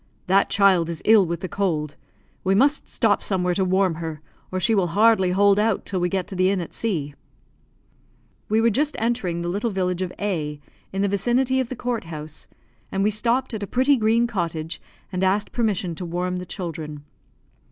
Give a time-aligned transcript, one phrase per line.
[0.25, 1.95] "That child is ill with the cold;
[2.43, 4.19] we must stop somewhere to warm her,
[4.51, 7.13] or she will hardly hold out till we get to the inn at C."
[8.49, 10.59] We were just entering the little village of A,
[10.91, 12.47] in the vicinity of the court house,
[12.91, 17.03] and we stopped at a pretty green cottage, and asked permission to warm the children.